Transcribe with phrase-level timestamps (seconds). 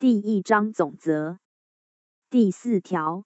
[0.00, 1.40] 第一章总则
[2.30, 3.24] 第四条，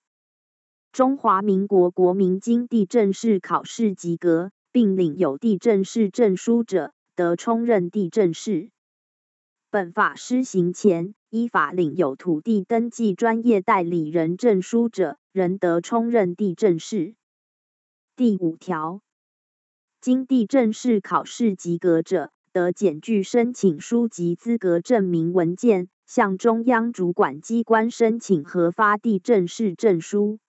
[0.91, 8.71] 中华民国国民经地政士考试及格，并领有地政士证书者，得充任地政士。
[9.69, 17.14] 本法施行前，依法领有土地登记专业代理人证书者，仍得充任地政士。
[18.16, 19.02] 第五条，
[20.00, 25.91] 经地政士考试及格者，得检具申请书及资格证明文件。
[26.15, 30.41] 向中央主管机关申请核发地震士证书，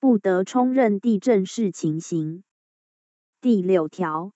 [0.00, 2.42] 不得充任地震士情形。
[3.40, 4.32] 第六条，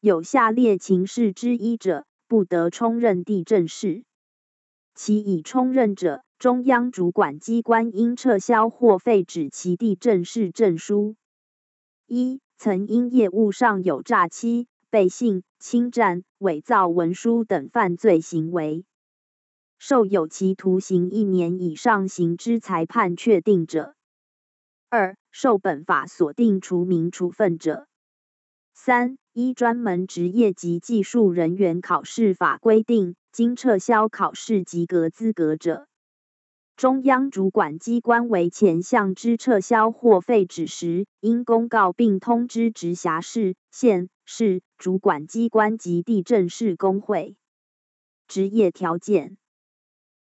[0.00, 4.04] 有下列情事之一者，不得充任地震士。
[4.94, 11.16] 其已充任者，中央主管机关应撤销或废止其地震士证书。
[12.06, 18.84] 一、曾因业务上有诈欺、背信、侵占、伪造文书等犯罪行为。
[19.78, 23.94] 受有期徒刑一年以上刑之裁判确定者；
[24.88, 27.86] 二、受本法所定除名处分者；
[28.74, 35.86] 三、依专门职业及技术人员考试法规定，经撤销考试及格资格者，
[36.76, 47.36] 中央主管机关为前项之撤销或废止时，应公告并通知直辖市、县市主管机关及地政士工会。
[48.26, 49.36] 职业条件。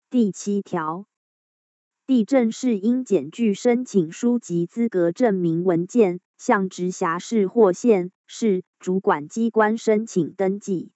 [0.09, 1.09] 第七条，
[2.07, 10.93] 地震室应检具申请书及资格证明文件，向直辖市或县市主管机关申请登记，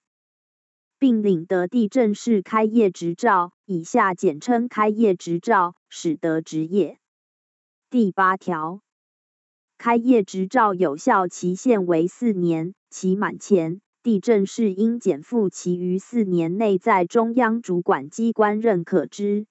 [1.00, 7.00] 并领得地震室开业执照（以下简称开业执照），使得执业。
[7.90, 8.80] 第八条，
[9.76, 13.80] 开业执照有效期限为四年，期满前。
[14.02, 19.46] 地震是应减负其余四年内在中央主管机关认可之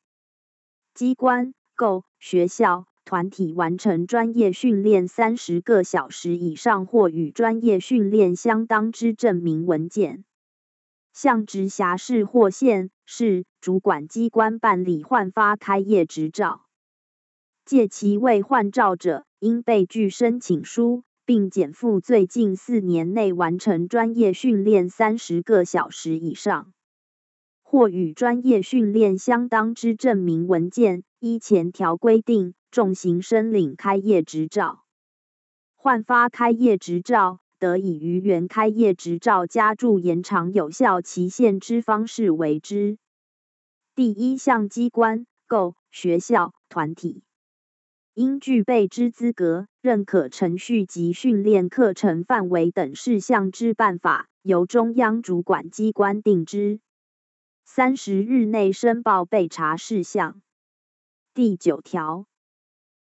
[0.96, 10.26] 机关、构、学校、团体完成专业训练三十个小时以上或与专业训练相当之证明文件，
[11.14, 16.66] 向直辖市或县市主管机关办理换发开业执照。
[17.66, 21.04] 借其未换照者，应备具申请书。
[21.30, 26.74] 并减负最近四年内完成专业训练三十个小时以上，
[27.62, 34.84] 或与专业训练相当之证明文件，依前条规定，重刑申领开业执照。
[35.76, 42.98] 换发开业执照，得以于原开业执照加注延长有效期限之方式为之。
[43.94, 47.22] 第一项机关、构、学校、团体。
[48.20, 56.82] 应具备之资格、认可程序及训练课程范围等事项之办法，由中央主管机关定之。
[57.64, 60.42] 三十日内申报备查事项。
[61.34, 62.26] 第九条，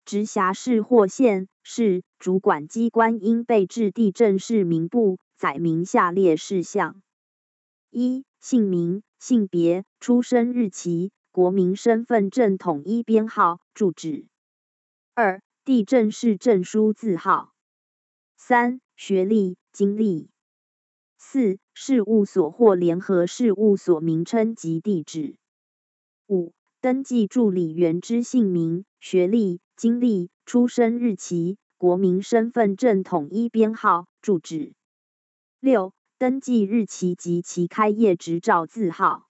[0.05, 7.03] 直辖市或县市主管机关应备制地政市名簿，载明下列事项：
[7.91, 14.30] 一、姓名、性别、出生日期、国民身份证统一编号、住址。
[15.15, 17.53] 二、地震士证书字号；
[18.37, 20.31] 三、学历、经历；
[21.19, 25.37] 四、事务所或联合事务所名称及地址；
[26.29, 34.75] 五、登记助理员之姓名、学历、经历、出生日期、国民身份证统一编号、住址；
[35.59, 39.27] 六、登记日期及其开业执照字号；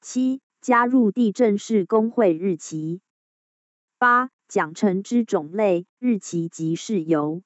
[0.00, 3.00] 七、加入地震士工会日期；
[3.96, 4.30] 八。
[4.48, 7.42] 奖惩之种类、日期及事由。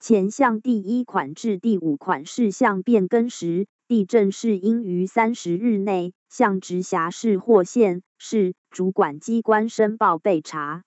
[0.00, 10.84] 前项第一款至第五款事项变更时，地震士应于三十日内向直辖市或县市主管机关申报备查。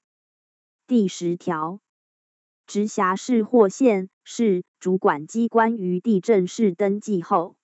[0.87, 1.81] 第十条，
[2.65, 7.55] 直辖市或县市主管机关于地震士登记后，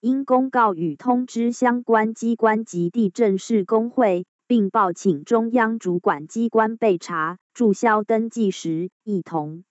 [0.00, 4.26] 应公告与通知相关机关及地震士工会。
[4.48, 9.62] 并报请中央主管机关备查注销登记时，一同。